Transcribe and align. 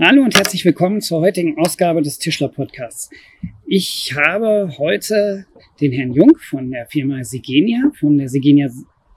Hallo 0.00 0.24
und 0.24 0.36
herzlich 0.36 0.64
willkommen 0.64 1.00
zur 1.00 1.20
heutigen 1.20 1.56
Ausgabe 1.56 2.02
des 2.02 2.18
Tischler 2.18 2.48
Podcasts. 2.48 3.10
Ich 3.64 4.12
habe 4.16 4.68
heute 4.76 5.46
den 5.80 5.92
Herrn 5.92 6.12
Jung 6.12 6.32
von 6.50 6.68
der 6.72 6.86
Firma 6.86 7.22
Sigenia, 7.22 7.92
von 8.00 8.18
der 8.18 8.28
Sigenia, 8.28 8.70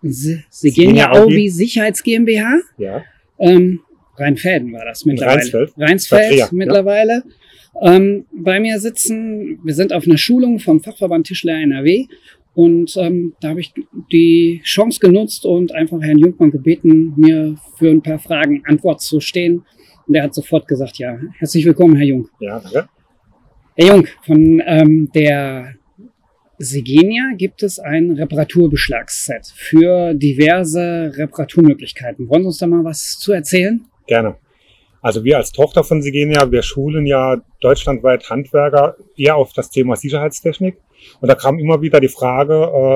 Sigenia 0.04 1.12
Aubi 1.14 1.50
Sicherheits 1.50 2.04
GmbH. 2.04 2.60
Ja. 2.78 3.04
Ähm, 3.40 3.80
Rheinfelden 4.18 4.72
war 4.72 4.86
das 4.86 5.04
mittlerweile. 5.04 5.40
Rheinsfeld. 5.40 5.74
Rheinsfeld 5.78 6.22
Vertreter, 6.22 6.50
mittlerweile. 6.56 7.24
Ähm, 7.82 8.26
bei 8.32 8.60
mir 8.60 8.80
sitzen, 8.80 9.60
wir 9.64 9.74
sind 9.74 9.92
auf 9.92 10.06
einer 10.06 10.18
Schulung 10.18 10.60
vom 10.60 10.80
Fachverband 10.80 11.26
Tischler 11.26 11.56
NRW 11.56 12.06
und 12.54 12.96
ähm, 12.98 13.34
da 13.42 13.50
habe 13.50 13.62
ich 13.62 13.74
die 14.12 14.62
Chance 14.64 15.00
genutzt 15.00 15.44
und 15.44 15.74
einfach 15.74 16.02
Herrn 16.02 16.20
Jungmann 16.20 16.52
gebeten, 16.52 17.14
mir 17.18 17.56
für 17.80 17.90
ein 17.90 18.04
paar 18.04 18.20
Fragen 18.20 18.62
Antwort 18.68 19.02
zu 19.02 19.20
stehen. 19.20 19.64
Und 20.08 20.16
er 20.16 20.24
hat 20.24 20.34
sofort 20.34 20.68
gesagt, 20.68 20.98
ja, 20.98 21.18
herzlich 21.38 21.66
willkommen, 21.66 21.96
Herr 21.96 22.06
Jung. 22.06 22.30
Ja, 22.40 22.60
danke. 22.60 22.88
Herr 23.76 23.96
Jung, 23.96 24.08
von 24.26 24.62
ähm, 24.66 25.12
der 25.14 25.76
Sigenia 26.58 27.34
gibt 27.38 27.62
es 27.62 27.78
ein 27.78 28.12
Reparaturbeschlagsset 28.12 29.48
für 29.54 30.14
diverse 30.14 31.12
Reparaturmöglichkeiten. 31.16 32.28
Wollen 32.30 32.44
Sie 32.44 32.48
uns 32.48 32.58
da 32.58 32.68
mal 32.68 32.84
was 32.84 33.20
zu 33.20 33.34
erzählen? 33.34 33.86
Gerne. 34.08 34.38
Also 35.02 35.24
wir 35.24 35.38
als 35.38 35.52
Tochter 35.52 35.84
von 35.84 36.02
Sigenia, 36.02 36.52
wir 36.52 36.64
schulen 36.64 37.06
ja 37.06 37.38
deutschlandweit 37.62 38.30
Handwerker 38.30 38.96
eher 39.16 39.36
auf 39.36 39.54
das 39.54 39.70
Thema 39.70 39.96
Sicherheitstechnik. 39.96 40.78
Und 41.22 41.30
da 41.30 41.36
kam 41.36 41.60
immer 41.60 41.82
wieder 41.82 42.00
die 42.00 42.08
Frage, 42.08 42.54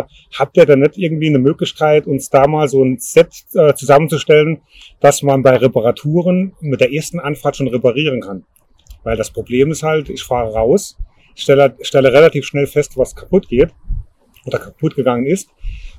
äh, 0.08 0.14
habt 0.38 0.58
ihr 0.58 0.66
denn 0.66 0.80
nicht 0.80 0.98
irgendwie 0.98 1.28
eine 1.28 1.40
Möglichkeit, 1.40 2.08
uns 2.08 2.30
da 2.30 2.48
mal 2.48 2.68
so 2.68 2.84
ein 2.84 2.98
Set 2.98 3.30
äh, 3.54 3.74
zusammenzustellen, 3.76 4.62
dass 5.00 5.22
man 5.22 5.44
bei 5.44 5.56
Reparaturen 5.56 6.54
mit 6.62 6.82
der 6.82 6.92
ersten 6.92 7.20
Anfahrt 7.20 7.58
schon 7.58 7.68
reparieren 7.68 8.22
kann? 8.22 8.44
Weil 9.04 9.18
das 9.18 9.32
Problem 9.32 9.72
ist 9.72 9.84
halt, 9.84 10.10
ich 10.10 10.24
fahre 10.24 10.54
raus, 10.54 10.98
stelle, 11.36 11.76
stelle 11.82 12.12
relativ 12.12 12.46
schnell 12.46 12.68
fest, 12.68 12.98
was 12.98 13.16
kaputt 13.16 13.48
geht 13.48 13.70
oder 14.46 14.58
kaputt 14.58 14.96
gegangen 14.96 15.28
ist 15.28 15.50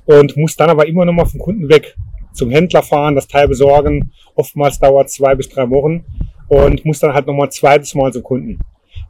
und 0.05 0.35
muss 0.35 0.55
dann 0.55 0.69
aber 0.69 0.87
immer 0.87 1.05
noch 1.05 1.13
mal 1.13 1.25
vom 1.25 1.39
Kunden 1.39 1.69
weg 1.69 1.95
zum 2.33 2.49
Händler 2.49 2.83
fahren, 2.83 3.15
das 3.15 3.27
Teil 3.27 3.47
besorgen. 3.47 4.11
Oftmals 4.35 4.79
dauert 4.79 5.09
zwei 5.09 5.35
bis 5.35 5.49
drei 5.49 5.69
Wochen 5.69 6.05
und 6.47 6.85
muss 6.85 6.99
dann 6.99 7.13
halt 7.13 7.27
noch 7.27 7.33
mal 7.33 7.45
ein 7.45 7.51
zweites 7.51 7.95
Mal 7.95 8.11
zum 8.11 8.23
Kunden. 8.23 8.59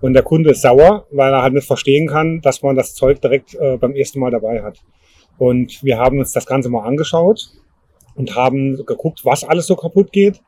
Und 0.01 0.13
der 0.13 0.23
Kunde 0.23 0.51
ist 0.51 0.61
sauer, 0.61 1.07
weil 1.11 1.33
er 1.33 1.41
halt 1.41 1.53
nicht 1.53 1.67
verstehen 1.67 2.07
kann, 2.07 2.41
dass 2.41 2.61
man 2.61 2.75
das 2.75 2.93
Zeug 2.93 3.21
direkt 3.21 3.55
äh, 3.55 3.77
beim 3.77 3.95
ersten 3.95 4.19
Mal 4.19 4.31
dabei 4.31 4.61
hat. 4.61 4.79
Und 5.37 5.83
wir 5.83 5.97
haben 5.97 6.19
uns 6.19 6.31
das 6.31 6.45
Ganze 6.45 6.69
mal 6.69 6.85
angeschaut 6.85 7.49
und 8.15 8.35
haben 8.35 8.85
geguckt, 8.85 9.21
was 9.23 9.43
alles 9.43 9.67
so 9.67 9.75
kaputt 9.75 10.11
geht 10.11 10.41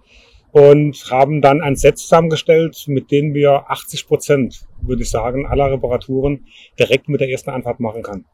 und 0.51 1.11
haben 1.11 1.41
dann 1.41 1.61
ein 1.61 1.75
Set 1.75 1.97
zusammengestellt, 1.97 2.85
mit 2.87 3.11
dem 3.11 3.33
wir 3.33 3.69
80 3.69 4.07
Prozent, 4.07 4.65
würde 4.81 5.01
ich 5.01 5.09
sagen, 5.09 5.45
aller 5.45 5.71
Reparaturen 5.71 6.45
direkt 6.79 7.09
mit 7.09 7.19
der 7.19 7.29
ersten 7.29 7.49
Anfahrt 7.49 7.79
machen 7.79 8.03
kann. 8.03 8.25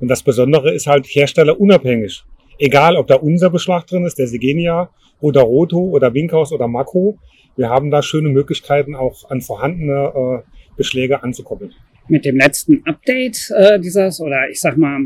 Und 0.00 0.08
das 0.08 0.22
Besondere 0.22 0.72
ist 0.72 0.86
halt 0.86 1.06
herstellerunabhängig. 1.06 2.24
Egal, 2.58 2.96
ob 2.96 3.06
da 3.06 3.16
unser 3.16 3.50
Beschlag 3.50 3.86
drin 3.86 4.04
ist, 4.04 4.18
der 4.18 4.26
Sigenia 4.26 4.90
oder 5.20 5.42
Roto 5.42 5.78
oder 5.78 6.14
Winkhaus 6.14 6.52
oder 6.52 6.68
Makro. 6.68 7.18
Wir 7.56 7.68
haben 7.68 7.90
da 7.90 8.02
schöne 8.02 8.28
Möglichkeiten 8.28 8.94
auch 8.94 9.30
an 9.30 9.40
vorhandene 9.40 10.42
äh, 10.44 10.76
Beschläge 10.76 11.22
anzukoppeln. 11.22 11.72
Mit 12.08 12.24
dem 12.24 12.36
letzten 12.36 12.84
Update 12.84 13.50
äh, 13.56 13.80
dieses, 13.80 14.20
oder 14.20 14.48
ich 14.50 14.60
sag 14.60 14.76
mal, 14.76 15.00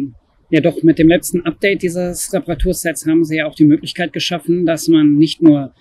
ja 0.51 0.61
doch, 0.61 0.83
mit 0.83 0.99
dem 0.99 1.09
letzten 1.09 1.45
Update 1.47 1.83
dieses 1.83 2.33
Reparatursets 2.33 3.07
haben 3.07 3.25
sie 3.25 3.37
ja 3.37 3.47
auch 3.47 3.55
die 3.55 3.67
Möglichkeit 3.67 4.13
geschaffen, 4.13 4.67
dass 4.67 4.89
man 4.89 5.15
nicht 5.15 5.43
nur 5.43 5.73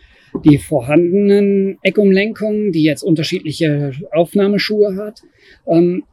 die 0.43 0.57
vorhandenen 0.57 1.79
Eckumlenkungen, 1.81 2.71
die 2.71 2.83
jetzt 2.83 3.01
unterschiedliche 3.01 3.93
Aufnahmeschuhe 4.11 4.97
hat, 4.97 5.21
ähm, 5.67 6.03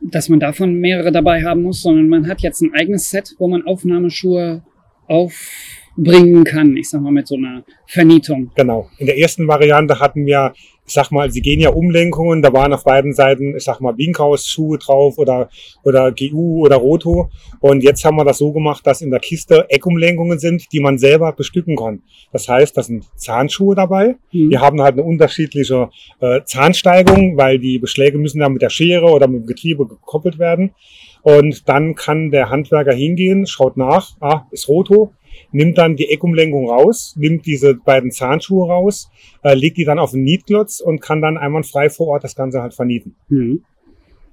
dass 0.00 0.30
man 0.30 0.40
davon 0.40 0.74
mehrere 0.76 1.12
dabei 1.12 1.44
haben 1.44 1.62
muss, 1.62 1.82
sondern 1.82 2.08
man 2.08 2.26
hat 2.26 2.40
jetzt 2.40 2.62
ein 2.62 2.72
eigenes 2.74 3.10
Set, 3.10 3.34
wo 3.38 3.48
man 3.48 3.66
Aufnahmeschuhe 3.66 4.62
aufbringen 5.10 6.44
kann. 6.44 6.76
Ich 6.76 6.88
sag 6.88 7.02
mal 7.02 7.12
mit 7.12 7.26
so 7.26 7.36
einer 7.36 7.64
Vernietung. 7.86 8.50
Genau. 8.54 8.88
In 8.98 9.06
der 9.06 9.18
ersten 9.18 9.48
Variante 9.48 9.98
hatten 9.98 10.24
wir 10.24 10.52
ich 10.90 10.94
sag 10.94 11.12
mal, 11.12 11.30
sie 11.30 11.40
gehen 11.40 11.60
ja 11.60 11.70
Umlenkungen, 11.70 12.42
da 12.42 12.52
waren 12.52 12.72
auf 12.72 12.82
beiden 12.82 13.12
Seiten, 13.12 13.54
ich 13.56 13.62
sag 13.62 13.80
mal, 13.80 13.96
Winkhaus-Schuhe 13.96 14.76
drauf 14.76 15.18
oder, 15.18 15.48
oder 15.84 16.10
GU 16.10 16.66
oder 16.66 16.78
Roto. 16.78 17.30
Und 17.60 17.84
jetzt 17.84 18.04
haben 18.04 18.16
wir 18.16 18.24
das 18.24 18.38
so 18.38 18.50
gemacht, 18.50 18.84
dass 18.84 19.00
in 19.00 19.12
der 19.12 19.20
Kiste 19.20 19.66
Eckumlenkungen 19.68 20.40
sind, 20.40 20.64
die 20.72 20.80
man 20.80 20.98
selber 20.98 21.32
bestücken 21.32 21.76
kann. 21.76 22.02
Das 22.32 22.48
heißt, 22.48 22.76
da 22.76 22.82
sind 22.82 23.04
Zahnschuhe 23.14 23.76
dabei. 23.76 24.16
Mhm. 24.32 24.50
Die 24.50 24.58
haben 24.58 24.82
halt 24.82 24.94
eine 24.94 25.04
unterschiedliche 25.04 25.90
äh, 26.18 26.40
Zahnsteigung, 26.44 27.36
weil 27.36 27.60
die 27.60 27.78
Beschläge 27.78 28.18
müssen 28.18 28.40
dann 28.40 28.54
mit 28.54 28.62
der 28.62 28.70
Schere 28.70 29.06
oder 29.06 29.28
mit 29.28 29.42
dem 29.42 29.46
Getriebe 29.46 29.86
gekoppelt 29.86 30.40
werden. 30.40 30.74
Und 31.22 31.68
dann 31.68 31.94
kann 31.94 32.30
der 32.30 32.50
Handwerker 32.50 32.92
hingehen, 32.92 33.46
schaut 33.46 33.76
nach, 33.76 34.16
ah, 34.20 34.46
ist 34.50 34.68
Roto, 34.68 35.12
nimmt 35.52 35.78
dann 35.78 35.96
die 35.96 36.10
Eckumlenkung 36.10 36.68
raus, 36.68 37.14
nimmt 37.16 37.46
diese 37.46 37.74
beiden 37.74 38.10
Zahnschuhe 38.10 38.66
raus, 38.66 39.10
äh, 39.42 39.54
legt 39.54 39.76
die 39.76 39.84
dann 39.84 39.98
auf 39.98 40.12
den 40.12 40.22
Nietklotz 40.22 40.80
und 40.80 41.00
kann 41.00 41.20
dann 41.20 41.36
einwandfrei 41.36 41.90
vor 41.90 42.08
Ort 42.08 42.24
das 42.24 42.34
Ganze 42.34 42.62
halt 42.62 42.74
vernieten. 42.74 43.16
Mhm. 43.28 43.62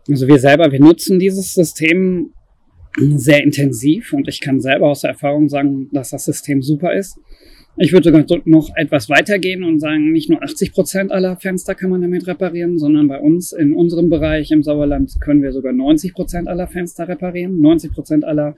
Also 0.10 0.28
wir 0.28 0.40
selber, 0.40 0.72
wir 0.72 0.80
nutzen 0.80 1.20
dieses 1.20 1.54
System 1.54 2.32
sehr 2.98 3.44
intensiv 3.44 4.14
und 4.14 4.28
ich 4.28 4.42
kann 4.42 4.62
selber 4.62 4.88
aus 4.88 5.02
der 5.02 5.12
Erfahrung 5.12 5.50
sagen, 5.50 5.90
dass 5.92 6.10
das 6.12 6.26
System 6.26 6.62
super 6.62 6.94
ist. 6.94 7.20
Ich 7.80 7.94
würde 7.94 8.12
sogar 8.12 8.42
noch 8.46 8.76
etwas 8.76 9.08
weitergehen 9.08 9.64
und 9.64 9.80
sagen, 9.80 10.12
nicht 10.12 10.32
nur 10.32 10.42
80 10.42 10.74
Prozent 10.74 11.12
aller 11.12 11.38
Fenster 11.38 11.76
kann 11.76 11.92
man 11.92 12.02
damit 12.02 12.26
reparieren, 12.26 12.80
sondern 12.80 13.08
bei 13.08 13.20
uns 13.20 13.52
in 13.52 13.74
unserem 13.74 14.10
Bereich 14.10 14.50
im 14.50 14.64
Sauerland 14.64 15.14
können 15.22 15.44
wir 15.44 15.52
sogar 15.52 15.74
90 15.74 16.16
Prozent 16.16 16.48
aller 16.48 16.68
Fenster 16.68 17.08
reparieren, 17.08 17.62
90 17.62 17.92
Prozent 17.92 18.26
aller 18.26 18.56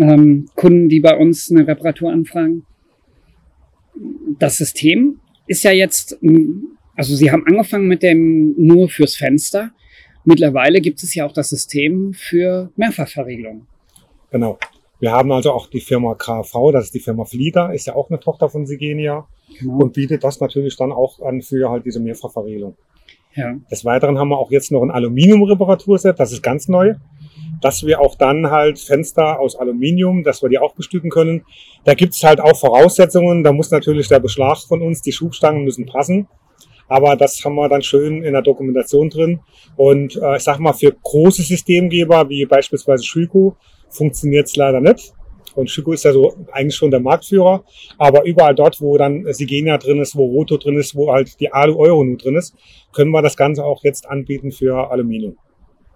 ähm, 0.00 0.48
Kunden, 0.54 0.88
die 0.88 1.00
bei 1.00 1.14
uns 1.14 1.50
eine 1.50 1.66
Reparatur 1.66 2.10
anfragen. 2.10 2.64
Das 4.38 4.56
System 4.56 5.20
ist 5.46 5.62
ja 5.64 5.72
jetzt, 5.72 6.18
also 6.96 7.14
Sie 7.14 7.30
haben 7.30 7.44
angefangen 7.46 7.86
mit 7.86 8.02
dem 8.02 8.54
nur 8.56 8.88
fürs 8.88 9.14
Fenster. 9.14 9.72
Mittlerweile 10.24 10.80
gibt 10.80 11.02
es 11.02 11.14
ja 11.14 11.26
auch 11.26 11.32
das 11.32 11.50
System 11.50 12.14
für 12.14 12.72
Mehrfachverriegelung. 12.76 13.66
Genau. 14.30 14.58
Wir 15.02 15.10
haben 15.10 15.32
also 15.32 15.50
auch 15.50 15.66
die 15.66 15.80
Firma 15.80 16.14
KV, 16.14 16.70
das 16.70 16.84
ist 16.84 16.94
die 16.94 17.00
Firma 17.00 17.24
Flieger, 17.24 17.74
ist 17.74 17.88
ja 17.88 17.96
auch 17.96 18.08
eine 18.08 18.20
Tochter 18.20 18.48
von 18.48 18.66
Sigenia 18.66 19.26
genau. 19.58 19.78
und 19.78 19.94
bietet 19.94 20.22
das 20.22 20.38
natürlich 20.38 20.76
dann 20.76 20.92
auch 20.92 21.20
an 21.20 21.42
für 21.42 21.70
halt 21.70 21.84
diese 21.84 21.98
Mehrfachverriegelung. 21.98 22.76
Ja. 23.34 23.56
Des 23.68 23.84
Weiteren 23.84 24.16
haben 24.16 24.28
wir 24.28 24.38
auch 24.38 24.52
jetzt 24.52 24.70
noch 24.70 24.80
ein 24.80 24.92
Aluminium-Reparaturset, 24.92 26.20
das 26.20 26.30
ist 26.30 26.40
ganz 26.40 26.68
neu 26.68 26.94
dass 27.60 27.86
wir 27.86 28.00
auch 28.00 28.16
dann 28.16 28.50
halt 28.50 28.80
Fenster 28.80 29.38
aus 29.38 29.54
Aluminium, 29.54 30.24
dass 30.24 30.42
wir 30.42 30.48
die 30.48 30.58
auch 30.58 30.74
bestücken 30.74 31.10
können. 31.10 31.44
Da 31.84 31.94
gibt 31.94 32.12
es 32.12 32.24
halt 32.24 32.40
auch 32.40 32.58
Voraussetzungen. 32.58 33.44
Da 33.44 33.52
muss 33.52 33.70
natürlich 33.70 34.08
der 34.08 34.18
Beschlag 34.18 34.58
von 34.58 34.82
uns, 34.82 35.00
die 35.00 35.12
Schubstangen 35.12 35.62
müssen 35.62 35.86
passen. 35.86 36.26
Aber 36.88 37.14
das 37.14 37.40
haben 37.44 37.54
wir 37.54 37.68
dann 37.68 37.82
schön 37.82 38.24
in 38.24 38.32
der 38.32 38.42
Dokumentation 38.42 39.10
drin. 39.10 39.40
Und 39.76 40.16
äh, 40.16 40.38
ich 40.38 40.42
sag 40.42 40.58
mal, 40.58 40.72
für 40.72 40.90
große 40.90 41.42
Systemgeber 41.42 42.28
wie 42.28 42.44
beispielsweise 42.46 43.04
Schüko 43.04 43.56
funktioniert 43.92 44.46
es 44.46 44.56
leider 44.56 44.80
nicht. 44.80 45.12
Und 45.54 45.70
Schüko 45.70 45.92
ist 45.92 46.04
ja 46.04 46.12
so 46.12 46.34
eigentlich 46.50 46.76
schon 46.76 46.90
der 46.90 47.00
Marktführer. 47.00 47.64
Aber 47.98 48.24
überall 48.24 48.54
dort, 48.54 48.80
wo 48.80 48.96
dann 48.96 49.24
Sigenia 49.32 49.78
drin 49.78 50.00
ist, 50.00 50.16
wo 50.16 50.24
Roto 50.24 50.56
drin 50.56 50.78
ist, 50.78 50.94
wo 50.94 51.12
halt 51.12 51.38
die 51.40 51.52
Alu 51.52 51.76
Euro 51.76 52.04
nur 52.04 52.16
drin 52.16 52.36
ist, 52.36 52.54
können 52.92 53.10
wir 53.10 53.22
das 53.22 53.36
Ganze 53.36 53.64
auch 53.64 53.84
jetzt 53.84 54.08
anbieten 54.08 54.50
für 54.50 54.90
Aluminium. 54.90 55.36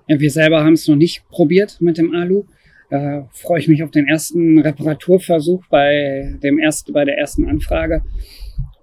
Ja, 0.09 0.21
wir 0.21 0.31
selber 0.31 0.63
haben 0.63 0.75
es 0.75 0.87
noch 0.87 0.97
nicht 0.97 1.29
probiert 1.31 1.81
mit 1.81 1.99
dem 1.99 2.15
Alu. 2.15 2.45
Äh, 2.91 3.23
freue 3.33 3.59
ich 3.59 3.69
mich 3.69 3.83
auf 3.83 3.91
den 3.91 4.07
ersten 4.07 4.61
Reparaturversuch 4.61 5.65
bei 5.69 6.37
dem 6.43 6.59
ersten, 6.59 6.93
bei 6.93 7.05
der 7.05 7.19
ersten 7.19 7.49
Anfrage. 7.49 8.03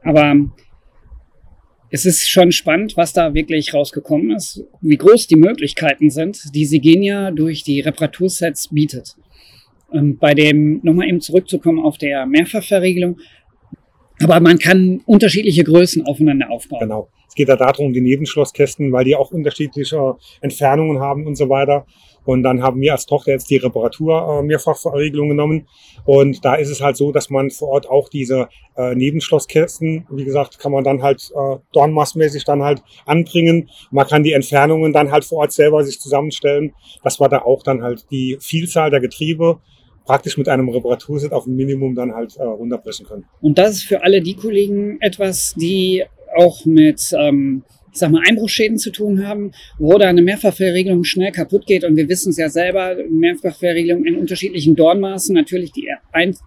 Aber 0.01 0.36
es 1.93 2.07
ist 2.07 2.27
schon 2.27 2.51
spannend, 2.51 2.97
was 2.97 3.13
da 3.13 3.35
wirklich 3.35 3.71
rausgekommen 3.71 4.31
ist, 4.35 4.65
wie 4.81 4.97
groß 4.97 5.27
die 5.27 5.35
Möglichkeiten 5.35 6.09
sind, 6.09 6.41
die 6.55 6.65
Sigenia 6.65 7.29
durch 7.29 7.61
die 7.61 7.81
Reparatursets 7.81 8.69
bietet. 8.69 9.15
Und 9.89 10.19
bei 10.19 10.33
dem, 10.33 10.79
nochmal 10.81 11.07
eben 11.07 11.21
zurückzukommen 11.21 11.77
auf 11.85 11.99
der 11.99 12.25
Mehrfachverriegelung, 12.25 13.19
aber 14.23 14.39
man 14.39 14.57
kann 14.57 15.01
unterschiedliche 15.05 15.63
Größen 15.63 16.03
aufeinander 16.07 16.49
aufbauen. 16.49 16.79
Genau 16.79 17.09
Es 17.27 17.35
geht 17.35 17.47
ja 17.47 17.57
darum, 17.57 17.93
die 17.93 18.01
Nebenschlosskästen, 18.01 18.91
weil 18.91 19.05
die 19.05 19.15
auch 19.15 19.29
unterschiedliche 19.29 20.15
Entfernungen 20.41 20.99
haben 20.99 21.27
und 21.27 21.35
so 21.35 21.47
weiter. 21.47 21.85
Und 22.25 22.43
dann 22.43 22.61
haben 22.63 22.79
wir 22.81 22.93
als 22.93 23.05
Tochter 23.05 23.31
jetzt 23.31 23.49
die 23.49 23.57
Reparatur 23.57 24.39
äh, 24.39 24.43
Mehrfachverriegelung 24.43 25.29
genommen. 25.29 25.67
Und 26.05 26.43
da 26.43 26.55
ist 26.55 26.69
es 26.69 26.81
halt 26.81 26.97
so, 26.97 27.11
dass 27.11 27.29
man 27.29 27.49
vor 27.49 27.69
Ort 27.69 27.89
auch 27.89 28.09
diese 28.09 28.47
äh, 28.77 28.95
Nebenschlosskästen, 28.95 30.07
wie 30.09 30.23
gesagt, 30.23 30.59
kann 30.59 30.71
man 30.71 30.83
dann 30.83 31.01
halt 31.01 31.31
äh, 31.35 31.57
dornmaßmäßig 31.73 32.43
dann 32.45 32.63
halt 32.63 32.83
anbringen. 33.05 33.69
Man 33.91 34.07
kann 34.07 34.23
die 34.23 34.33
Entfernungen 34.33 34.93
dann 34.93 35.11
halt 35.11 35.25
vor 35.25 35.39
Ort 35.39 35.51
selber 35.51 35.83
sich 35.83 35.99
zusammenstellen, 35.99 36.73
dass 37.03 37.19
wir 37.19 37.29
da 37.29 37.39
auch 37.39 37.63
dann 37.63 37.83
halt 37.83 38.05
die 38.11 38.37
Vielzahl 38.39 38.89
der 38.89 38.99
Getriebe 38.99 39.59
praktisch 40.05 40.37
mit 40.37 40.49
einem 40.49 40.69
Reparaturset 40.69 41.31
auf 41.31 41.45
ein 41.45 41.55
Minimum 41.55 41.95
dann 41.95 42.13
halt 42.13 42.35
äh, 42.37 42.43
runterbrechen 42.43 43.05
können. 43.05 43.25
Und 43.41 43.57
das 43.57 43.71
ist 43.75 43.83
für 43.83 44.03
alle 44.03 44.21
die 44.21 44.35
Kollegen 44.35 44.97
etwas, 44.99 45.53
die 45.55 46.03
auch 46.35 46.65
mit 46.65 47.13
ähm, 47.17 47.63
ich 47.93 47.99
sag 47.99 48.11
mal, 48.11 48.23
Einbruchschäden 48.27 48.79
zu 48.79 48.91
tun 48.91 49.25
haben, 49.25 49.51
wo 49.77 49.97
da 49.99 50.09
eine 50.09 50.23
Mehrfachverriegelung 50.23 51.03
schnell 51.03 51.31
kaputt 51.31 51.67
geht. 51.67 51.83
Und 51.83 51.95
wir 51.95 52.09
wissen 52.09 52.31
es 52.31 52.37
ja 52.37 52.49
selber, 52.49 52.95
Mehrfachverriegelung 53.07 54.03
in 54.05 54.15
unterschiedlichen 54.15 54.75
Dornmaßen. 54.75 55.33
Natürlich 55.35 55.71
die, 55.71 55.87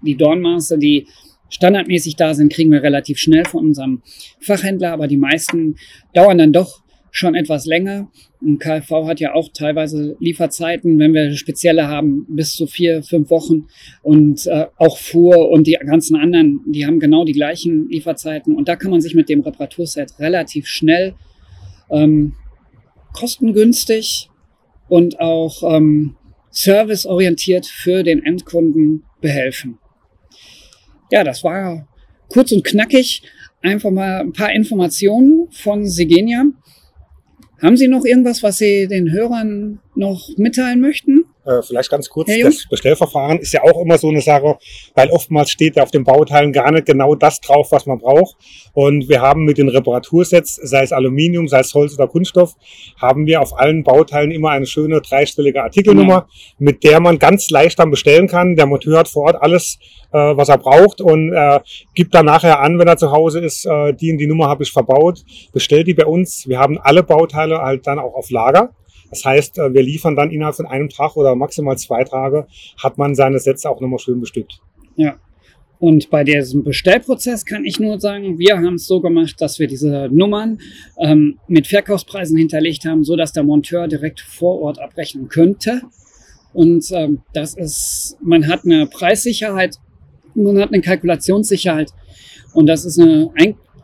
die 0.04 0.16
Dornmaße, 0.16 0.76
die 0.76 1.06
standardmäßig 1.48 2.16
da 2.16 2.34
sind, 2.34 2.52
kriegen 2.52 2.72
wir 2.72 2.82
relativ 2.82 3.18
schnell 3.18 3.44
von 3.44 3.66
unserem 3.66 4.02
Fachhändler, 4.40 4.92
aber 4.92 5.06
die 5.06 5.16
meisten 5.16 5.76
dauern 6.12 6.38
dann 6.38 6.52
doch 6.52 6.82
schon 7.12 7.36
etwas 7.36 7.64
länger. 7.64 8.10
Und 8.40 8.58
KfV 8.58 9.06
hat 9.06 9.20
ja 9.20 9.32
auch 9.32 9.48
teilweise 9.54 10.16
Lieferzeiten, 10.18 10.98
wenn 10.98 11.14
wir 11.14 11.32
spezielle 11.36 11.86
haben, 11.86 12.26
bis 12.28 12.54
zu 12.54 12.66
vier, 12.66 13.04
fünf 13.04 13.30
Wochen. 13.30 13.68
Und 14.02 14.48
äh, 14.48 14.66
auch 14.78 14.98
Fuhr 14.98 15.48
und 15.48 15.68
die 15.68 15.78
ganzen 15.80 16.16
anderen, 16.16 16.60
die 16.66 16.86
haben 16.86 16.98
genau 16.98 17.24
die 17.24 17.32
gleichen 17.32 17.88
Lieferzeiten. 17.88 18.54
Und 18.54 18.66
da 18.66 18.74
kann 18.74 18.90
man 18.90 19.00
sich 19.00 19.14
mit 19.14 19.28
dem 19.28 19.42
Reparaturset 19.42 20.18
relativ 20.18 20.66
schnell 20.66 21.14
ähm, 21.90 22.34
kostengünstig 23.12 24.30
und 24.88 25.20
auch 25.20 25.62
ähm, 25.74 26.16
serviceorientiert 26.50 27.66
für 27.66 28.02
den 28.02 28.24
Endkunden 28.24 29.04
behelfen. 29.20 29.78
Ja, 31.10 31.22
das 31.22 31.44
war 31.44 31.86
kurz 32.28 32.52
und 32.52 32.64
knackig. 32.64 33.22
Einfach 33.62 33.90
mal 33.90 34.20
ein 34.20 34.32
paar 34.32 34.52
Informationen 34.52 35.48
von 35.50 35.86
Sigenia. 35.86 36.44
Haben 37.62 37.76
Sie 37.76 37.88
noch 37.88 38.04
irgendwas, 38.04 38.42
was 38.42 38.58
Sie 38.58 38.86
den 38.86 39.12
Hörern 39.12 39.80
noch 39.94 40.28
mitteilen 40.36 40.80
möchten? 40.80 41.25
Äh, 41.46 41.62
vielleicht 41.62 41.90
ganz 41.90 42.08
kurz, 42.08 42.28
das 42.42 42.66
Bestellverfahren 42.68 43.38
ist 43.38 43.52
ja 43.52 43.62
auch 43.62 43.80
immer 43.80 43.98
so 43.98 44.08
eine 44.08 44.20
Sache, 44.20 44.58
weil 44.94 45.10
oftmals 45.10 45.50
steht 45.50 45.76
da 45.76 45.84
auf 45.84 45.92
den 45.92 46.02
Bauteilen 46.02 46.52
gar 46.52 46.72
nicht 46.72 46.86
genau 46.86 47.14
das 47.14 47.40
drauf, 47.40 47.70
was 47.70 47.86
man 47.86 47.98
braucht. 47.98 48.36
Und 48.72 49.08
wir 49.08 49.20
haben 49.20 49.44
mit 49.44 49.56
den 49.56 49.68
Reparatursets, 49.68 50.56
sei 50.56 50.82
es 50.82 50.92
Aluminium, 50.92 51.46
sei 51.46 51.60
es 51.60 51.72
Holz 51.72 51.94
oder 51.94 52.08
Kunststoff, 52.08 52.54
haben 53.00 53.26
wir 53.26 53.40
auf 53.40 53.56
allen 53.56 53.84
Bauteilen 53.84 54.32
immer 54.32 54.50
eine 54.50 54.66
schöne 54.66 55.00
dreistellige 55.00 55.62
Artikelnummer, 55.62 56.26
mhm. 56.58 56.64
mit 56.64 56.82
der 56.82 56.98
man 56.98 57.20
ganz 57.20 57.48
leicht 57.50 57.78
dann 57.78 57.90
bestellen 57.90 58.26
kann. 58.26 58.56
Der 58.56 58.66
Monteur 58.66 58.98
hat 58.98 59.08
vor 59.08 59.26
Ort 59.26 59.40
alles, 59.40 59.78
äh, 60.12 60.18
was 60.18 60.48
er 60.48 60.58
braucht 60.58 61.00
und 61.00 61.32
äh, 61.32 61.60
gibt 61.94 62.12
dann 62.16 62.26
nachher 62.26 62.58
an, 62.58 62.78
wenn 62.80 62.88
er 62.88 62.96
zu 62.96 63.12
Hause 63.12 63.38
ist, 63.38 63.66
äh, 63.66 63.92
die 63.94 64.10
und 64.10 64.18
die 64.18 64.26
Nummer 64.26 64.48
habe 64.48 64.64
ich 64.64 64.72
verbaut, 64.72 65.22
bestellt 65.52 65.86
die 65.86 65.94
bei 65.94 66.06
uns. 66.06 66.48
Wir 66.48 66.58
haben 66.58 66.78
alle 66.78 67.04
Bauteile 67.04 67.58
halt 67.58 67.86
dann 67.86 68.00
auch 68.00 68.14
auf 68.14 68.30
Lager. 68.30 68.74
Das 69.16 69.24
heißt, 69.24 69.58
äh, 69.58 69.72
wir 69.72 69.82
liefern 69.82 70.14
dann 70.14 70.30
innerhalb 70.30 70.56
von 70.56 70.66
einem 70.66 70.90
Tag 70.90 71.16
oder 71.16 71.34
maximal 71.34 71.78
zwei 71.78 72.04
Tage, 72.04 72.46
hat 72.82 72.98
man 72.98 73.14
seine 73.14 73.38
Sätze 73.38 73.70
auch 73.70 73.80
nochmal 73.80 73.98
schön 73.98 74.20
bestückt. 74.20 74.60
Ja. 74.96 75.16
Und 75.78 76.10
bei 76.10 76.22
diesem 76.24 76.64
Bestellprozess 76.64 77.44
kann 77.44 77.64
ich 77.64 77.80
nur 77.80 77.98
sagen, 77.98 78.38
wir 78.38 78.56
haben 78.56 78.74
es 78.74 78.86
so 78.86 79.00
gemacht, 79.00 79.40
dass 79.40 79.58
wir 79.58 79.66
diese 79.66 80.08
Nummern 80.10 80.58
ähm, 80.98 81.38
mit 81.48 81.66
Verkaufspreisen 81.66 82.36
hinterlegt 82.36 82.84
haben, 82.84 83.04
so 83.04 83.16
dass 83.16 83.32
der 83.32 83.42
Monteur 83.42 83.88
direkt 83.88 84.20
vor 84.20 84.60
Ort 84.60 84.78
abrechnen 84.78 85.28
könnte. 85.28 85.82
Und 86.52 86.90
ähm, 86.92 87.20
das 87.32 87.54
ist, 87.54 88.16
man 88.22 88.48
hat 88.48 88.64
eine 88.64 88.86
Preissicherheit, 88.86 89.76
man 90.34 90.58
hat 90.58 90.72
eine 90.72 90.82
Kalkulationssicherheit. 90.82 91.90
Und 92.52 92.66
das 92.66 92.84
ist 92.84 92.98
eine, 92.98 93.30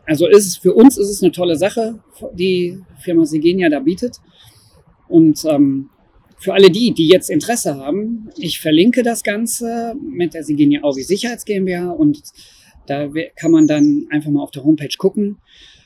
also 0.05 0.27
ist 0.27 0.57
für 0.57 0.73
uns 0.73 0.97
ist 0.97 1.09
es 1.09 1.23
eine 1.23 1.31
tolle 1.31 1.55
Sache, 1.55 1.99
die 2.33 2.79
Firma 2.99 3.25
Sigenia 3.25 3.69
da 3.69 3.79
bietet. 3.79 4.17
Und 5.07 5.43
ähm, 5.45 5.89
für 6.37 6.53
alle 6.53 6.69
die, 6.69 6.93
die 6.93 7.07
jetzt 7.07 7.29
Interesse 7.29 7.75
haben, 7.77 8.29
ich 8.37 8.59
verlinke 8.59 9.03
das 9.03 9.23
Ganze 9.23 9.95
mit 10.01 10.33
der 10.33 10.43
Sigenia 10.43 10.81
Ausi 10.81 11.03
Sicherheits 11.03 11.45
GmbH 11.45 11.91
und 11.91 12.21
da 12.85 13.09
kann 13.35 13.51
man 13.51 13.65
dann 13.65 14.07
einfach 14.09 14.29
mal 14.29 14.43
auf 14.43 14.51
der 14.51 14.63
Homepage 14.63 14.95
gucken. 14.97 15.37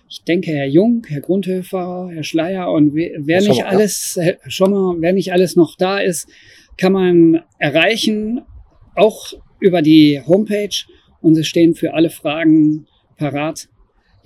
Ich 0.10 0.24
denke, 0.24 0.52
Herr 0.52 0.68
Jung, 0.68 1.06
Herr 1.08 1.22
Grundhöfer, 1.22 2.10
Herr 2.12 2.24
Schleier 2.24 2.72
und 2.72 2.96
wer 2.96 3.42
nicht 3.42 3.66
alles, 3.66 4.18
schon 4.48 4.72
mal, 4.72 4.96
wer 5.00 5.14
nicht 5.14 5.32
alles 5.32 5.56
noch 5.56 5.76
da 5.76 6.00
ist, 6.00 6.28
kann 6.78 6.94
man 6.94 7.44
erreichen, 7.60 8.42
auch 8.96 9.34
über 9.60 9.82
die 9.82 10.22
Homepage 10.26 10.86
und 11.22 11.38
es 11.38 11.48
stehen 11.48 11.76
für 11.76 11.94
alle 11.94 12.10
Fragen 12.10 12.88
parat. 13.18 13.68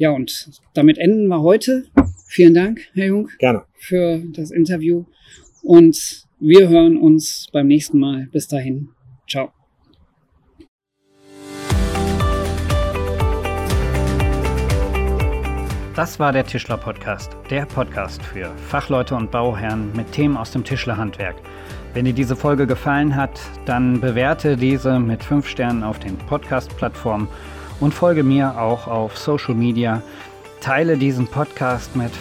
Ja, 0.02 0.10
und 0.10 0.50
damit 0.74 0.98
enden 0.98 1.28
wir 1.28 1.44
heute. 1.44 1.84
Vielen 2.26 2.56
Dank, 2.56 2.80
Herr 2.96 3.06
Jung. 3.06 3.30
Gerne. 3.38 3.66
Für 3.76 4.18
das 4.34 4.50
Interview. 4.50 5.06
Und 5.62 6.26
wir 6.40 6.70
hören 6.70 6.98
uns 6.98 7.46
beim 7.54 7.68
nächsten 7.68 8.00
Mal. 8.00 8.28
Bis 8.32 8.48
dahin. 8.48 8.90
Ciao. 9.30 9.52
Das 15.96 16.20
war 16.20 16.32
der 16.32 16.48
Tischler 16.48 16.78
Podcast, 16.78 17.38
der 17.52 17.68
Podcast 17.68 18.24
für 18.24 18.50
Fachleute 18.70 19.14
und 19.14 19.30
Bauherren 19.30 19.96
mit 19.96 20.12
Themen 20.14 20.36
aus 20.36 20.50
dem 20.50 20.64
Tischlerhandwerk. 20.64 21.36
Wenn 21.94 22.06
dir 22.06 22.14
diese 22.14 22.36
Folge 22.36 22.66
gefallen 22.66 23.16
hat, 23.16 23.40
dann 23.66 24.02
bewerte 24.02 24.58
diese 24.58 24.98
mit 24.98 25.24
5 25.24 25.48
Sternen 25.48 25.84
auf 25.84 26.00
den 26.00 26.18
Podcast-Plattformen 26.18 27.28
und 27.82 27.94
folge 27.94 28.24
mir 28.24 28.58
auch 28.58 28.88
auf 28.88 29.18
Social 29.18 29.56
Media 29.56 30.02
Teile 30.62 30.96
diesen 30.96 31.28
Podcast 31.28 31.96
mit 31.96 32.12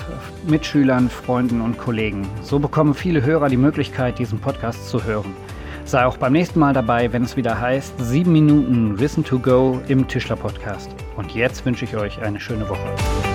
Mitschülern, 0.48 1.10
Freunden 1.10 1.60
und 1.60 1.76
Kollegen. 1.78 2.26
So 2.42 2.58
bekommen 2.58 2.94
viele 2.94 3.22
Hörer 3.22 3.50
die 3.50 3.58
Möglichkeit, 3.58 4.18
diesen 4.18 4.40
Podcast 4.40 4.88
zu 4.88 5.04
hören. 5.04 5.34
Sei 5.84 6.06
auch 6.06 6.16
beim 6.16 6.32
nächsten 6.32 6.58
Mal 6.58 6.72
dabei, 6.72 7.12
wenn 7.12 7.22
es 7.22 7.36
wieder 7.36 7.60
heißt 7.60 7.94
7 7.98 8.32
Minuten 8.32 8.98
Wissen 8.98 9.24
to 9.24 9.38
Go 9.38 9.80
im 9.88 10.08
Tischler 10.08 10.36
Podcast. 10.36 10.90
Und 11.16 11.34
jetzt 11.34 11.66
wünsche 11.66 11.84
ich 11.84 11.96
euch 11.96 12.22
eine 12.22 12.40
schöne 12.40 12.66
Woche. 12.68 13.29